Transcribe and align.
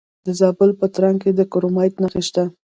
د 0.25 0.27
زابل 0.39 0.69
په 0.79 0.85
ترنک 0.95 1.17
کې 1.23 1.31
د 1.35 1.41
کرومایټ 1.51 1.93
نښې 2.01 2.21
شته. 2.27 2.43